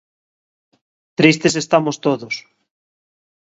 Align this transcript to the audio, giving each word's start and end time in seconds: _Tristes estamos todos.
_Tristes 1.19 1.53
estamos 1.63 1.95
todos. 2.05 2.35